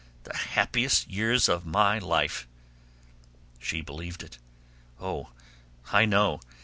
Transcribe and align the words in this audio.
The 0.23 0.35
happiest 0.35 1.07
years 1.11 1.47
of 1.47 1.63
life." 1.67 2.47
She 3.59 3.81
believed 3.81 4.23
it. 4.23 4.39
"Oh, 4.99 5.29
I 5.93 6.05
know! 6.05 6.39